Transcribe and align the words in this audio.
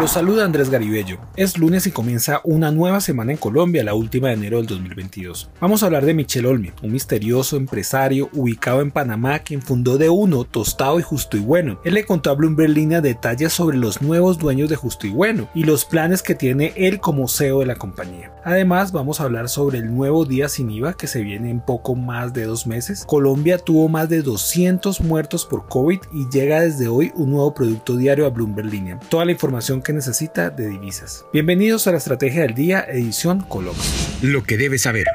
Los 0.00 0.12
saluda 0.12 0.46
Andrés 0.46 0.70
Garibello. 0.70 1.18
Es 1.36 1.58
lunes 1.58 1.86
y 1.86 1.90
comienza 1.90 2.40
una 2.44 2.70
nueva 2.70 3.02
semana 3.02 3.32
en 3.32 3.36
Colombia, 3.36 3.84
la 3.84 3.92
última 3.92 4.28
de 4.28 4.34
enero 4.34 4.56
del 4.56 4.66
2022. 4.66 5.50
Vamos 5.60 5.82
a 5.82 5.86
hablar 5.86 6.06
de 6.06 6.14
Michel 6.14 6.46
Olmi, 6.46 6.72
un 6.82 6.92
misterioso 6.92 7.58
empresario 7.58 8.30
ubicado 8.32 8.80
en 8.80 8.92
Panamá 8.92 9.40
quien 9.40 9.60
fundó 9.60 9.98
de 9.98 10.08
uno 10.08 10.44
Tostado 10.44 10.98
y 10.98 11.02
Justo 11.02 11.36
y 11.36 11.40
Bueno. 11.40 11.82
Él 11.84 11.92
le 11.92 12.06
contó 12.06 12.30
a 12.30 12.34
Bloomberg 12.34 12.70
Línea 12.70 13.02
detalles 13.02 13.52
sobre 13.52 13.76
los 13.76 14.00
nuevos 14.00 14.38
dueños 14.38 14.70
de 14.70 14.76
Justo 14.76 15.06
y 15.06 15.10
Bueno 15.10 15.50
y 15.54 15.64
los 15.64 15.84
planes 15.84 16.22
que 16.22 16.34
tiene 16.34 16.72
él 16.76 16.98
como 16.98 17.28
CEO 17.28 17.60
de 17.60 17.66
la 17.66 17.74
compañía. 17.74 18.32
Además, 18.42 18.92
vamos 18.92 19.20
a 19.20 19.24
hablar 19.24 19.50
sobre 19.50 19.76
el 19.76 19.94
nuevo 19.94 20.24
día 20.24 20.48
sin 20.48 20.70
IVA 20.70 20.94
que 20.94 21.08
se 21.08 21.20
viene 21.20 21.50
en 21.50 21.60
poco 21.60 21.94
más 21.94 22.32
de 22.32 22.46
dos 22.46 22.66
meses. 22.66 23.04
Colombia 23.06 23.58
tuvo 23.58 23.90
más 23.90 24.08
de 24.08 24.22
200 24.22 25.02
muertos 25.02 25.44
por 25.44 25.68
COVID 25.68 25.98
y 26.14 26.26
llega 26.30 26.62
desde 26.62 26.88
hoy 26.88 27.12
un 27.16 27.32
nuevo 27.32 27.52
producto 27.52 27.98
diario 27.98 28.24
a 28.24 28.30
Bloomberg 28.30 28.70
Línea. 28.70 28.98
Toda 29.10 29.26
la 29.26 29.32
información 29.32 29.82
que 29.82 29.89
necesita 29.92 30.50
de 30.50 30.68
divisas. 30.68 31.24
Bienvenidos 31.32 31.86
a 31.86 31.92
la 31.92 31.98
Estrategia 31.98 32.42
del 32.42 32.54
Día, 32.54 32.84
edición 32.88 33.40
Colombia. 33.40 33.82
Lo 34.22 34.42
que 34.42 34.56
debes 34.56 34.82
saber. 34.82 35.06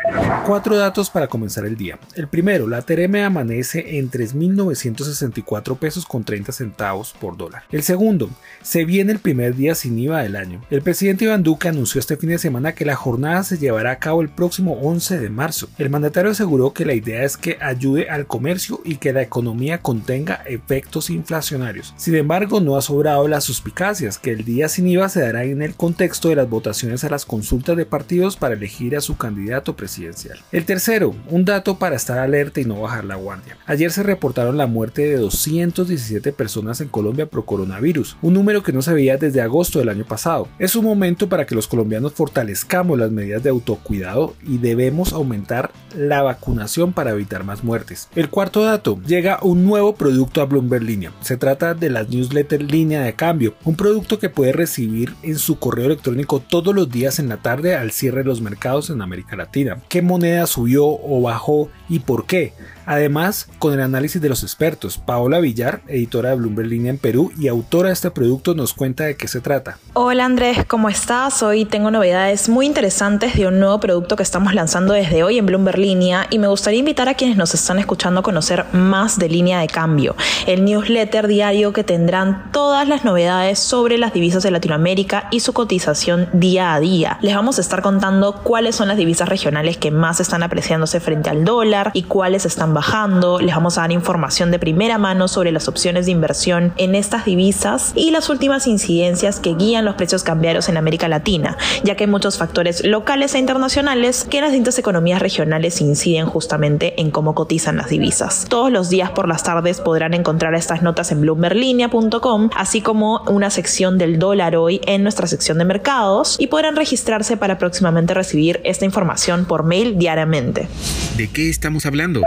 Cuatro 0.45 0.77
datos 0.77 1.09
para 1.09 1.27
comenzar 1.27 1.65
el 1.65 1.77
día. 1.77 1.99
El 2.15 2.27
primero, 2.27 2.67
la 2.67 2.81
TRM 2.81 3.15
amanece 3.17 3.97
en 3.97 4.09
3.964 4.09 5.77
pesos 5.77 6.05
con 6.05 6.23
30 6.23 6.51
centavos 6.51 7.13
por 7.19 7.37
dólar. 7.37 7.63
El 7.71 7.83
segundo, 7.83 8.29
se 8.61 8.85
viene 8.85 9.11
el 9.11 9.19
primer 9.19 9.55
día 9.55 9.75
sin 9.75 9.97
IVA 9.97 10.23
del 10.23 10.35
año. 10.35 10.61
El 10.69 10.81
presidente 10.81 11.25
Iván 11.25 11.43
Duque 11.43 11.67
anunció 11.67 11.99
este 11.99 12.17
fin 12.17 12.29
de 12.29 12.37
semana 12.37 12.73
que 12.73 12.85
la 12.85 12.95
jornada 12.95 13.43
se 13.43 13.57
llevará 13.57 13.91
a 13.91 13.99
cabo 13.99 14.21
el 14.21 14.29
próximo 14.29 14.73
11 14.81 15.19
de 15.19 15.29
marzo. 15.29 15.69
El 15.77 15.89
mandatario 15.89 16.31
aseguró 16.31 16.73
que 16.73 16.85
la 16.85 16.93
idea 16.93 17.23
es 17.23 17.37
que 17.37 17.57
ayude 17.61 18.09
al 18.09 18.27
comercio 18.27 18.81
y 18.83 18.97
que 18.97 19.13
la 19.13 19.21
economía 19.21 19.79
contenga 19.81 20.43
efectos 20.45 21.09
inflacionarios. 21.09 21.93
Sin 21.97 22.15
embargo, 22.15 22.59
no 22.59 22.77
ha 22.77 22.81
sobrado 22.81 23.27
las 23.27 23.43
suspicacias 23.43 24.17
que 24.17 24.31
el 24.31 24.45
día 24.45 24.64
sin 24.69 24.87
IVA 24.87 25.09
se 25.09 25.21
dará 25.21 25.43
en 25.43 25.61
el 25.61 25.75
contexto 25.75 26.29
de 26.29 26.35
las 26.35 26.49
votaciones 26.49 27.03
a 27.03 27.09
las 27.09 27.25
consultas 27.25 27.77
de 27.77 27.85
partidos 27.85 28.37
para 28.37 28.55
elegir 28.55 28.95
a 28.95 29.01
su 29.01 29.17
candidato 29.17 29.75
presidencial. 29.75 30.39
El 30.51 30.65
tercero, 30.65 31.15
un 31.29 31.45
dato 31.45 31.77
para 31.77 31.95
estar 31.95 32.19
alerta 32.19 32.61
y 32.61 32.65
no 32.65 32.81
bajar 32.81 33.05
la 33.05 33.15
guardia. 33.15 33.57
Ayer 33.65 33.91
se 33.91 34.03
reportaron 34.03 34.57
la 34.57 34.67
muerte 34.67 35.03
de 35.03 35.17
217 35.17 36.31
personas 36.31 36.81
en 36.81 36.89
Colombia 36.89 37.25
por 37.25 37.45
coronavirus, 37.45 38.17
un 38.21 38.33
número 38.33 38.63
que 38.63 38.73
no 38.73 38.81
se 38.81 38.93
veía 38.93 39.17
desde 39.17 39.41
agosto 39.41 39.79
del 39.79 39.89
año 39.89 40.05
pasado. 40.05 40.47
Es 40.59 40.75
un 40.75 40.85
momento 40.85 41.29
para 41.29 41.45
que 41.45 41.55
los 41.55 41.67
colombianos 41.67 42.13
fortalezcamos 42.13 42.97
las 42.97 43.11
medidas 43.11 43.43
de 43.43 43.49
autocuidado 43.49 44.35
y 44.45 44.57
debemos 44.57 45.13
aumentar 45.13 45.71
la 45.95 46.21
vacunación 46.21 46.93
para 46.93 47.11
evitar 47.11 47.43
más 47.43 47.63
muertes. 47.63 48.09
El 48.15 48.29
cuarto 48.29 48.63
dato, 48.63 48.99
llega 49.05 49.39
un 49.41 49.65
nuevo 49.65 49.95
producto 49.95 50.41
a 50.41 50.45
Bloomberg 50.45 50.83
Línea. 50.83 51.11
Se 51.21 51.37
trata 51.37 51.73
de 51.73 51.89
las 51.89 52.09
newsletter 52.09 52.61
línea 52.61 53.01
de 53.01 53.13
cambio, 53.13 53.55
un 53.63 53.75
producto 53.75 54.19
que 54.19 54.29
puede 54.29 54.53
recibir 54.55 55.15
en 55.23 55.37
su 55.37 55.59
correo 55.59 55.85
electrónico 55.85 56.39
todos 56.39 56.73
los 56.73 56.89
días 56.89 57.19
en 57.19 57.29
la 57.29 57.37
tarde 57.37 57.75
al 57.75 57.91
cierre 57.91 58.19
de 58.19 58.29
los 58.29 58.41
mercados 58.41 58.89
en 58.89 59.01
América 59.01 59.35
Latina. 59.35 59.79
¿Qué 59.89 60.01
moneda 60.01 60.47
subió 60.47 60.85
o 60.85 61.21
bajó 61.21 61.69
y 61.89 61.99
por 61.99 62.25
qué? 62.25 62.53
Además, 62.85 63.47
con 63.57 63.73
el 63.73 63.81
análisis 63.81 64.21
de 64.21 64.29
los 64.29 64.43
expertos, 64.43 64.97
Paola 64.97 65.39
Villar, 65.39 65.81
editora 65.87 66.29
de 66.29 66.35
Bloomberg 66.35 66.67
Línea 66.67 66.91
en 66.91 66.97
Perú 66.99 67.31
y 67.37 67.47
autora 67.47 67.87
de 67.89 67.93
este 67.93 68.11
producto, 68.11 68.53
nos 68.53 68.73
cuenta 68.73 69.05
de 69.05 69.17
qué 69.17 69.27
se 69.27 69.41
trata. 69.41 69.79
Hola 69.93 70.25
Andrés, 70.25 70.65
¿cómo 70.67 70.89
estás? 70.89 71.41
Hoy 71.41 71.65
tengo 71.65 71.89
novedades 71.89 72.47
muy 72.47 72.65
interesantes 72.65 73.35
de 73.35 73.47
un 73.47 73.59
nuevo 73.59 73.79
producto 73.79 74.15
que 74.15 74.23
estamos 74.23 74.53
lanzando 74.53 74.93
desde 74.93 75.23
hoy 75.23 75.39
en 75.39 75.47
Bloomberg 75.47 75.79
Línea 75.79 76.27
y 76.29 76.37
me 76.37 76.47
gustaría 76.47 76.79
invitar 76.79 77.09
a 77.09 77.15
quienes 77.15 77.37
nos 77.37 77.53
están 77.55 77.79
escuchando 77.79 78.19
a 78.19 78.23
conocer 78.23 78.65
más 78.71 79.17
de 79.17 79.29
línea 79.29 79.59
de 79.59 79.67
cambio, 79.67 80.15
el 80.45 80.63
newsletter 80.63 81.27
diario 81.27 81.73
que 81.73 81.83
tendrán 81.83 82.51
todas 82.51 82.87
las 82.87 83.03
novedades 83.03 83.57
sobre 83.57 83.97
las 83.97 84.13
divisas 84.13 84.43
de 84.43 84.51
Latinoamérica 84.51 85.27
y 85.31 85.39
su 85.39 85.53
cotización 85.53 86.29
día 86.33 86.73
a 86.75 86.79
día. 86.79 87.17
Les 87.21 87.33
vamos 87.33 87.57
a 87.57 87.61
estar 87.61 87.81
contando 87.81 88.43
cuáles 88.43 88.75
son 88.75 88.89
las 88.89 88.97
divisas 88.97 89.27
regionales 89.27 89.77
que 89.77 89.89
más 89.89 90.19
están 90.19 90.43
apreciándose 90.43 90.99
frente 90.99 91.31
al 91.31 91.45
dólar 91.45 91.89
y 91.93 92.03
cuáles 92.03 92.45
están 92.45 92.74
bajando. 92.75 93.39
Les 93.39 93.55
vamos 93.55 93.79
a 93.79 93.81
dar 93.81 93.91
información 93.91 94.51
de 94.51 94.59
primera 94.59 94.99
mano 94.99 95.27
sobre 95.27 95.51
las 95.51 95.67
opciones 95.67 96.05
de 96.05 96.11
inversión 96.11 96.73
en 96.77 96.93
estas 96.93 97.25
divisas 97.25 97.93
y 97.95 98.11
las 98.11 98.29
últimas 98.29 98.67
incidencias 98.67 99.39
que 99.39 99.55
guían 99.55 99.85
los 99.85 99.95
precios 99.95 100.21
cambiarios 100.21 100.69
en 100.69 100.77
América 100.77 101.07
Latina, 101.07 101.57
ya 101.83 101.95
que 101.95 102.03
hay 102.03 102.09
muchos 102.09 102.37
factores 102.37 102.85
locales 102.85 103.33
e 103.33 103.39
internacionales 103.39 104.27
que 104.29 104.37
en 104.37 104.43
las 104.43 104.51
distintas 104.51 104.77
economías 104.77 105.19
regionales 105.21 105.81
inciden 105.81 106.27
justamente 106.27 107.01
en 107.01 107.09
cómo 107.09 107.33
cotizan 107.33 107.77
las 107.77 107.89
divisas. 107.89 108.45
Todos 108.47 108.71
los 108.71 108.89
días 108.89 109.09
por 109.09 109.27
las 109.27 109.41
tardes 109.41 109.81
podrán 109.81 110.13
encontrar 110.13 110.53
estas 110.53 110.83
notas 110.83 111.11
en 111.11 111.21
bloomberlinia.com, 111.21 112.49
así 112.55 112.81
como 112.81 113.23
una 113.27 113.49
sección 113.49 113.97
del 113.97 114.19
dólar 114.19 114.55
hoy 114.55 114.81
en 114.85 115.01
nuestra 115.01 115.25
sección 115.25 115.57
de 115.57 115.65
mercados 115.65 116.35
y 116.37 116.47
podrán 116.47 116.75
registrarse 116.75 117.37
para 117.37 117.57
próximamente 117.57 118.13
recibir 118.13 118.61
esta 118.65 118.85
información 118.85 119.45
por 119.45 119.63
mail 119.63 119.97
diariamente. 119.97 120.67
¿De 121.15 121.29
qué 121.29 121.49
estamos 121.49 121.85
hablando? 121.85 122.21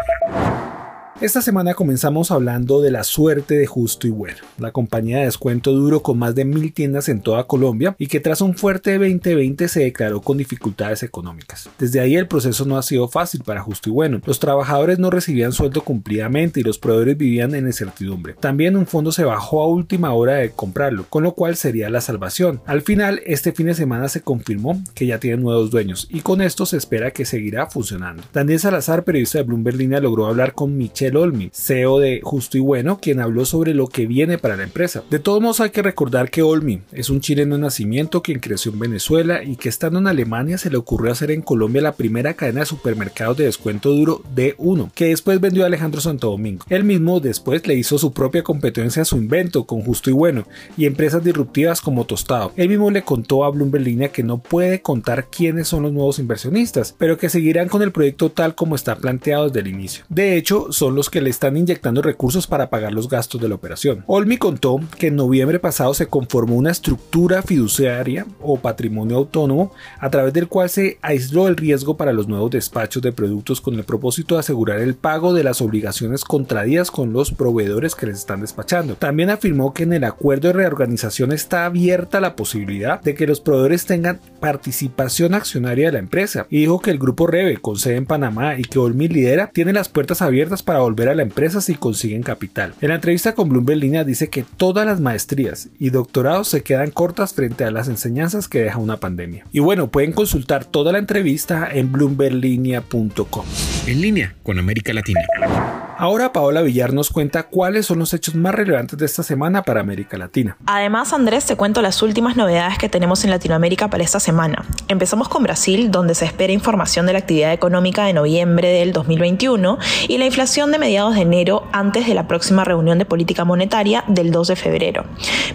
Esta 1.20 1.42
semana 1.42 1.74
comenzamos 1.74 2.30
hablando 2.30 2.80
de 2.80 2.92
la 2.92 3.02
suerte 3.02 3.56
de 3.56 3.66
Justo 3.66 4.06
y 4.06 4.10
Bueno, 4.10 4.36
la 4.56 4.70
compañía 4.70 5.18
de 5.18 5.24
descuento 5.24 5.72
duro 5.72 6.00
con 6.00 6.16
más 6.16 6.36
de 6.36 6.44
mil 6.44 6.72
tiendas 6.72 7.08
en 7.08 7.22
toda 7.22 7.42
Colombia 7.42 7.96
y 7.98 8.06
que 8.06 8.20
tras 8.20 8.40
un 8.40 8.54
fuerte 8.54 8.92
2020 8.92 9.66
se 9.66 9.80
declaró 9.80 10.20
con 10.20 10.38
dificultades 10.38 11.02
económicas. 11.02 11.68
Desde 11.76 11.98
ahí 11.98 12.14
el 12.14 12.28
proceso 12.28 12.64
no 12.66 12.78
ha 12.78 12.84
sido 12.84 13.08
fácil 13.08 13.42
para 13.42 13.62
Justo 13.62 13.88
y 13.88 13.92
Bueno. 13.92 14.20
Los 14.26 14.38
trabajadores 14.38 15.00
no 15.00 15.10
recibían 15.10 15.50
sueldo 15.50 15.80
cumplidamente 15.80 16.60
y 16.60 16.62
los 16.62 16.78
proveedores 16.78 17.18
vivían 17.18 17.52
en 17.56 17.66
incertidumbre. 17.66 18.34
También 18.34 18.76
un 18.76 18.86
fondo 18.86 19.10
se 19.10 19.24
bajó 19.24 19.60
a 19.60 19.66
última 19.66 20.12
hora 20.12 20.34
de 20.34 20.52
comprarlo, 20.52 21.04
con 21.10 21.24
lo 21.24 21.32
cual 21.32 21.56
sería 21.56 21.90
la 21.90 22.00
salvación. 22.00 22.60
Al 22.64 22.82
final, 22.82 23.22
este 23.26 23.50
fin 23.50 23.66
de 23.66 23.74
semana 23.74 24.08
se 24.08 24.20
confirmó 24.20 24.80
que 24.94 25.06
ya 25.06 25.18
tiene 25.18 25.38
nuevos 25.38 25.72
dueños 25.72 26.06
y 26.10 26.20
con 26.20 26.42
esto 26.42 26.64
se 26.64 26.76
espera 26.76 27.10
que 27.10 27.24
seguirá 27.24 27.66
funcionando. 27.66 28.22
Daniel 28.32 28.60
Salazar, 28.60 29.02
periodista 29.02 29.38
de 29.38 29.44
Bloomberg 29.44 29.78
Línea, 29.78 29.98
logró 29.98 30.26
hablar 30.26 30.54
con 30.54 30.76
Michelle 30.76 31.07
Olmi, 31.16 31.50
CEO 31.52 31.98
de 31.98 32.20
Justo 32.22 32.56
y 32.56 32.60
Bueno, 32.60 32.98
quien 33.00 33.20
habló 33.20 33.44
sobre 33.44 33.74
lo 33.74 33.86
que 33.88 34.06
viene 34.06 34.38
para 34.38 34.56
la 34.56 34.64
empresa. 34.64 35.02
De 35.10 35.18
todos 35.18 35.40
modos 35.40 35.60
hay 35.60 35.70
que 35.70 35.82
recordar 35.82 36.30
que 36.30 36.42
Olmi 36.42 36.80
es 36.92 37.10
un 37.10 37.20
chileno 37.20 37.56
de 37.56 37.62
nacimiento 37.62 38.22
quien 38.22 38.40
creció 38.40 38.72
en 38.72 38.78
Venezuela 38.78 39.42
y 39.42 39.56
que 39.56 39.68
estando 39.68 39.98
en 39.98 40.06
Alemania 40.06 40.58
se 40.58 40.70
le 40.70 40.76
ocurrió 40.76 41.12
hacer 41.12 41.30
en 41.30 41.42
Colombia 41.42 41.82
la 41.82 41.92
primera 41.92 42.34
cadena 42.34 42.60
de 42.60 42.66
supermercados 42.66 43.36
de 43.36 43.44
descuento 43.44 43.90
duro 43.90 44.22
D1, 44.34 44.90
que 44.92 45.06
después 45.06 45.40
vendió 45.40 45.64
a 45.64 45.66
Alejandro 45.66 46.00
Santo 46.00 46.30
Domingo. 46.30 46.64
Él 46.68 46.84
mismo 46.84 47.20
después 47.20 47.66
le 47.66 47.74
hizo 47.74 47.98
su 47.98 48.12
propia 48.12 48.42
competencia 48.42 49.02
a 49.02 49.04
su 49.04 49.16
invento 49.16 49.64
con 49.64 49.82
Justo 49.82 50.10
y 50.10 50.12
Bueno 50.12 50.46
y 50.76 50.86
empresas 50.86 51.24
disruptivas 51.24 51.80
como 51.80 52.04
Tostado. 52.04 52.52
Él 52.56 52.68
mismo 52.68 52.90
le 52.90 53.02
contó 53.02 53.44
a 53.44 53.50
Bloomberg 53.50 53.84
Línea 53.84 54.08
que 54.08 54.22
no 54.22 54.38
puede 54.38 54.82
contar 54.82 55.28
quiénes 55.30 55.68
son 55.68 55.82
los 55.82 55.92
nuevos 55.92 56.18
inversionistas, 56.18 56.94
pero 56.98 57.18
que 57.18 57.28
seguirán 57.28 57.68
con 57.68 57.82
el 57.82 57.92
proyecto 57.92 58.30
tal 58.30 58.54
como 58.54 58.74
está 58.74 58.96
planteado 58.96 59.46
desde 59.46 59.60
el 59.60 59.68
inicio. 59.68 60.04
De 60.08 60.36
hecho, 60.36 60.72
son 60.72 60.94
los 60.98 61.10
que 61.10 61.20
le 61.20 61.30
están 61.30 61.56
inyectando 61.56 62.02
recursos 62.02 62.48
para 62.48 62.70
pagar 62.70 62.92
los 62.92 63.08
gastos 63.08 63.40
de 63.40 63.48
la 63.48 63.54
operación. 63.54 64.02
Olmi 64.08 64.36
contó 64.36 64.80
que 64.98 65.06
en 65.06 65.16
noviembre 65.16 65.60
pasado 65.60 65.94
se 65.94 66.06
conformó 66.06 66.56
una 66.56 66.72
estructura 66.72 67.40
fiduciaria 67.42 68.26
o 68.40 68.58
patrimonio 68.58 69.16
autónomo 69.16 69.72
a 70.00 70.10
través 70.10 70.32
del 70.32 70.48
cual 70.48 70.68
se 70.68 70.98
aisló 71.00 71.46
el 71.46 71.56
riesgo 71.56 71.96
para 71.96 72.12
los 72.12 72.26
nuevos 72.26 72.50
despachos 72.50 73.00
de 73.00 73.12
productos 73.12 73.60
con 73.60 73.74
el 73.74 73.84
propósito 73.84 74.34
de 74.34 74.40
asegurar 74.40 74.80
el 74.80 74.96
pago 74.96 75.32
de 75.32 75.44
las 75.44 75.60
obligaciones 75.60 76.24
contraídas 76.24 76.90
con 76.90 77.12
los 77.12 77.30
proveedores 77.30 77.94
que 77.94 78.06
les 78.06 78.18
están 78.18 78.40
despachando. 78.40 78.96
También 78.96 79.30
afirmó 79.30 79.72
que 79.72 79.84
en 79.84 79.92
el 79.92 80.02
acuerdo 80.02 80.48
de 80.48 80.54
reorganización 80.54 81.30
está 81.30 81.64
abierta 81.64 82.20
la 82.20 82.34
posibilidad 82.34 83.00
de 83.00 83.14
que 83.14 83.28
los 83.28 83.40
proveedores 83.40 83.86
tengan 83.86 84.20
participación 84.40 85.34
accionaria 85.34 85.86
de 85.86 85.92
la 85.92 85.98
empresa 86.00 86.48
y 86.50 86.58
dijo 86.58 86.80
que 86.80 86.90
el 86.90 86.98
grupo 86.98 87.28
Reve 87.28 87.58
con 87.58 87.76
sede 87.76 87.96
en 87.96 88.06
Panamá 88.06 88.58
y 88.58 88.62
que 88.62 88.80
Olmi 88.80 89.06
lidera 89.06 89.50
tiene 89.52 89.72
las 89.72 89.88
puertas 89.88 90.22
abiertas 90.22 90.64
para 90.64 90.82
volver 90.88 91.08
a 91.10 91.14
la 91.14 91.22
empresa 91.22 91.60
si 91.60 91.74
consiguen 91.74 92.22
capital. 92.22 92.74
En 92.80 92.88
la 92.88 92.94
entrevista 92.96 93.34
con 93.34 93.48
Bloomberg 93.48 93.78
Línea 93.78 94.04
dice 94.04 94.28
que 94.28 94.44
todas 94.56 94.86
las 94.86 95.00
maestrías 95.00 95.68
y 95.78 95.90
doctorados 95.90 96.48
se 96.48 96.62
quedan 96.62 96.90
cortas 96.90 97.34
frente 97.34 97.64
a 97.64 97.70
las 97.70 97.88
enseñanzas 97.88 98.48
que 98.48 98.60
deja 98.60 98.78
una 98.78 98.98
pandemia. 98.98 99.44
Y 99.52 99.60
bueno, 99.60 99.90
pueden 99.90 100.12
consultar 100.12 100.64
toda 100.64 100.92
la 100.92 100.98
entrevista 100.98 101.68
en 101.70 101.92
bloomberlinia.com. 101.92 103.46
En 103.86 104.00
línea 104.00 104.34
con 104.42 104.58
América 104.58 104.92
Latina. 104.92 105.87
Ahora 106.00 106.32
Paola 106.32 106.62
Villar 106.62 106.92
nos 106.92 107.10
cuenta 107.10 107.48
cuáles 107.48 107.86
son 107.86 107.98
los 107.98 108.14
hechos 108.14 108.36
más 108.36 108.54
relevantes 108.54 108.96
de 108.96 109.04
esta 109.04 109.24
semana 109.24 109.64
para 109.64 109.80
América 109.80 110.16
Latina. 110.16 110.56
Además, 110.64 111.12
Andrés, 111.12 111.44
te 111.44 111.56
cuento 111.56 111.82
las 111.82 112.02
últimas 112.02 112.36
novedades 112.36 112.78
que 112.78 112.88
tenemos 112.88 113.24
en 113.24 113.30
Latinoamérica 113.30 113.90
para 113.90 114.04
esta 114.04 114.20
semana. 114.20 114.64
Empezamos 114.86 115.28
con 115.28 115.42
Brasil, 115.42 115.90
donde 115.90 116.14
se 116.14 116.24
espera 116.24 116.52
información 116.52 117.04
de 117.06 117.14
la 117.14 117.18
actividad 117.18 117.52
económica 117.52 118.04
de 118.04 118.12
noviembre 118.12 118.68
del 118.68 118.92
2021 118.92 119.76
y 120.06 120.18
la 120.18 120.26
inflación 120.26 120.70
de 120.70 120.78
mediados 120.78 121.16
de 121.16 121.22
enero 121.22 121.66
antes 121.72 122.06
de 122.06 122.14
la 122.14 122.28
próxima 122.28 122.62
reunión 122.62 122.98
de 122.98 123.04
política 123.04 123.44
monetaria 123.44 124.04
del 124.06 124.30
2 124.30 124.46
de 124.46 124.54
febrero. 124.54 125.04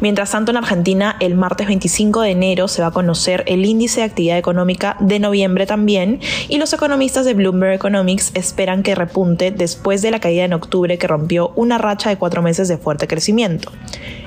Mientras 0.01 0.31
tanto, 0.31 0.51
en 0.51 0.57
Argentina, 0.57 1.15
el 1.21 1.35
martes 1.35 1.67
25 1.67 2.19
de 2.19 2.31
enero 2.31 2.67
se 2.67 2.81
va 2.81 2.89
a 2.89 2.91
conocer 2.91 3.45
el 3.47 3.63
índice 3.63 4.01
de 4.01 4.07
actividad 4.07 4.37
económica 4.37 4.97
de 4.99 5.19
noviembre 5.19 5.65
también 5.65 6.19
y 6.49 6.57
los 6.57 6.73
economistas 6.73 7.23
de 7.23 7.33
Bloomberg 7.33 7.75
Economics 7.75 8.31
esperan 8.33 8.83
que 8.83 8.93
repunte 8.93 9.49
después 9.51 10.01
de 10.01 10.11
la 10.11 10.19
caída 10.19 10.32
en 10.39 10.53
octubre 10.53 10.97
que 10.97 11.07
rompió 11.07 11.51
una 11.55 11.77
racha 11.77 12.09
de 12.09 12.17
cuatro 12.17 12.41
meses 12.41 12.67
de 12.67 12.77
fuerte 12.77 13.07
crecimiento. 13.07 13.71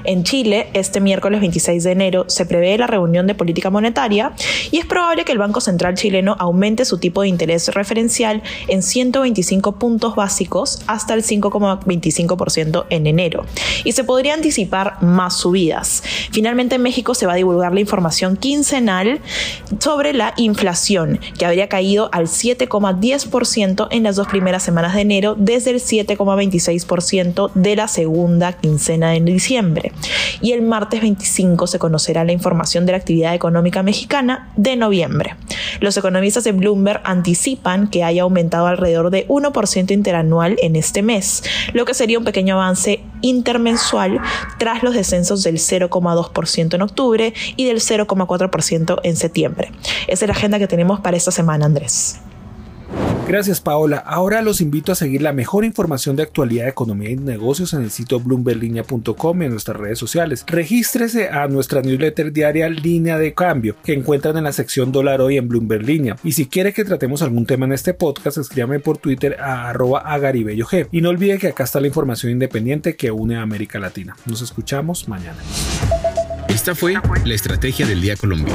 En 0.05 0.23
Chile, 0.23 0.69
este 0.73 1.01
miércoles 1.01 1.41
26 1.41 1.83
de 1.83 1.91
enero 1.91 2.25
se 2.29 2.47
prevé 2.47 2.79
la 2.79 2.87
reunión 2.87 3.27
de 3.27 3.35
política 3.35 3.71
monetaria 3.71 4.33
y 4.71 4.79
es 4.79 4.87
probable 4.87 5.25
que 5.25 5.33
el 5.33 5.39
Banco 5.39 5.61
Central 5.61 5.95
chileno 5.95 6.37
aumente 6.39 6.85
su 6.85 6.99
tipo 6.99 7.23
de 7.23 7.29
interés 7.29 7.69
referencial 7.75 8.43
en 8.69 8.83
125 8.83 9.73
puntos 9.73 10.15
básicos 10.15 10.83
hasta 10.87 11.15
el 11.15 11.25
5,25% 11.25 12.87
en 12.91 13.07
enero 13.09 13.47
y 13.85 13.93
se 13.93 14.05
podría 14.05 14.35
anticipar 14.35 15.03
más 15.03 15.37
subidas. 15.37 16.05
Finalmente 16.31 16.77
en 16.77 16.83
México 16.83 17.15
se 17.15 17.27
va 17.27 17.33
a 17.33 17.37
divulgar 17.37 17.75
la 17.75 17.81
información 17.81 18.37
quincenal 18.37 19.21
sobre 19.81 20.13
la 20.13 20.35
inflación 20.37 21.19
que 21.37 21.47
habría 21.47 21.69
caído 21.69 22.11
al 22.13 22.27
7,10% 22.27 23.89
en 23.91 24.03
las 24.05 24.17
dos 24.17 24.29
primeras 24.29 24.63
semanas 24.63 24.95
de 24.95 25.01
enero 25.01 25.35
desde 25.37 25.71
el 25.71 25.81
7,26% 25.99 27.51
de 27.55 27.77
la 27.77 27.89
segunda 27.89 28.53
quincena 28.53 29.11
de 29.11 29.21
diciembre 29.21 29.93
y 30.41 30.53
el 30.53 30.63
martes 30.63 31.01
25 31.01 31.67
se 31.67 31.79
conocerá 31.79 32.25
la 32.25 32.33
información 32.33 32.87
de 32.87 32.93
la 32.93 32.99
actividad 32.99 33.35
económica 33.35 33.83
mexicana 33.83 34.53
de 34.57 34.77
noviembre. 34.77 35.37
Los 35.81 35.97
economistas 35.97 36.45
de 36.45 36.53
Bloomberg 36.53 37.01
anticipan 37.05 37.89
que 37.89 38.05
haya 38.05 38.23
aumentado 38.23 38.67
alrededor 38.67 39.11
de 39.11 39.27
1% 39.29 39.91
interanual 39.91 40.57
en 40.63 40.77
este 40.77 41.03
mes, 41.03 41.43
lo 41.73 41.85
que 41.85 41.95
sería 41.95 42.19
un 42.19 42.25
pequeño 42.25 42.55
avance 42.55 43.01
intermensual 43.23 44.21
tras 44.59 44.83
los 44.83 44.95
descensos 44.95 45.43
del 45.43 45.57
0,2% 45.57 46.75
en 46.75 46.83
octubre 46.83 47.35
y 47.57 47.65
del 47.65 47.79
0,4% 47.79 49.01
en 49.03 49.17
septiembre. 49.17 49.73
Esa 50.07 50.25
es 50.25 50.29
la 50.29 50.35
agenda 50.35 50.59
que 50.59 50.69
tenemos 50.69 51.01
para 51.01 51.17
esta 51.17 51.31
semana, 51.31 51.67
Andrés. 51.67 52.21
Gracias 53.29 53.61
Paola. 53.61 53.97
Ahora 53.97 54.41
los 54.41 54.61
invito 54.61 54.93
a 54.93 54.95
seguir 54.95 55.21
la 55.21 55.33
mejor 55.33 55.65
información 55.65 56.15
de 56.15 56.23
actualidad, 56.23 56.69
economía 56.69 57.11
y 57.11 57.17
negocios 57.17 57.75
en 57.75 57.83
el 57.83 57.91
sitio 57.91 58.21
bloomberlinia.com 58.21 59.43
y 59.43 59.45
en 59.45 59.51
nuestras 59.51 59.77
redes 59.77 59.99
sociales. 59.99 60.45
Regístrese 60.47 61.29
a 61.29 61.49
nuestra 61.49 61.83
newsletter 61.83 62.33
diaria 62.33 62.69
Línea 62.69 63.19
de 63.19 63.35
Cambio 63.35 63.75
que 63.83 63.95
encuentran 63.95 64.37
en 64.37 64.45
la 64.45 64.53
sección 64.53 64.93
Dólar 64.93 65.21
Hoy 65.21 65.39
en 65.39 65.49
Bloomberg. 65.49 65.87
Y 66.23 66.33
si 66.33 66.47
quiere 66.47 66.73
que 66.73 66.85
tratemos 66.85 67.21
algún 67.23 67.47
tema 67.47 67.67
en 67.67 67.73
este 67.73 67.95
podcast, 67.95 68.39
escríbame 68.39 68.79
por 68.79 68.99
Twitter 68.99 69.37
a 69.41 69.71
arroba 69.71 70.05
G. 70.05 70.89
Y 70.93 71.01
no 71.01 71.11
olvide 71.11 71.39
que 71.39 71.49
acá 71.49 71.65
está 71.65 71.81
la 71.81 71.89
información 71.89 72.31
independiente 72.31 72.95
que 72.95 73.11
une 73.11 73.37
a 73.37 73.43
América 73.43 73.81
Latina. 73.81 74.17
Nos 74.27 74.41
escuchamos 74.41 75.09
mañana. 75.09 75.39
Esta 76.49 76.75
fue 76.77 76.95
la 77.25 77.35
Estrategia 77.35 77.87
del 77.87 78.01
Día 78.01 78.17
Colombia 78.17 78.55